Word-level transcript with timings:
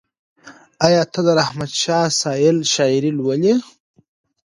ایا 0.85 1.01
ته 1.11 1.19
د 1.27 1.29
رحمت 1.39 1.71
شاه 1.81 2.07
سایل 2.21 2.57
شاعري 2.73 3.11
لولې؟ 3.17 3.53